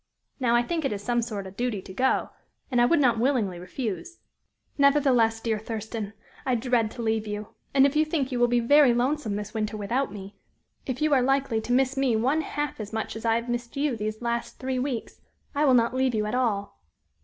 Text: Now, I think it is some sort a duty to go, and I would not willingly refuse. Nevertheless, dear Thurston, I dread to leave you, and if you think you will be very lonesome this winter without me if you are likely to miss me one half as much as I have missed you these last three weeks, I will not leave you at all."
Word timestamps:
Now, 0.39 0.55
I 0.55 0.63
think 0.63 0.83
it 0.83 0.91
is 0.91 1.03
some 1.03 1.21
sort 1.21 1.45
a 1.45 1.51
duty 1.51 1.79
to 1.83 1.93
go, 1.93 2.31
and 2.71 2.81
I 2.81 2.85
would 2.85 2.99
not 2.99 3.19
willingly 3.19 3.59
refuse. 3.59 4.17
Nevertheless, 4.79 5.39
dear 5.39 5.59
Thurston, 5.59 6.13
I 6.43 6.55
dread 6.55 6.89
to 6.93 7.03
leave 7.03 7.27
you, 7.27 7.49
and 7.71 7.85
if 7.85 7.95
you 7.95 8.03
think 8.03 8.31
you 8.31 8.39
will 8.39 8.47
be 8.47 8.59
very 8.61 8.95
lonesome 8.95 9.35
this 9.35 9.53
winter 9.53 9.77
without 9.77 10.11
me 10.11 10.33
if 10.87 11.03
you 11.03 11.13
are 11.13 11.21
likely 11.21 11.61
to 11.61 11.71
miss 11.71 11.95
me 11.97 12.15
one 12.15 12.41
half 12.41 12.79
as 12.79 12.91
much 12.91 13.15
as 13.15 13.25
I 13.25 13.35
have 13.35 13.47
missed 13.47 13.77
you 13.77 13.95
these 13.95 14.23
last 14.23 14.57
three 14.57 14.79
weeks, 14.79 15.21
I 15.53 15.65
will 15.65 15.75
not 15.75 15.93
leave 15.93 16.15
you 16.15 16.25
at 16.25 16.33
all." 16.33 16.81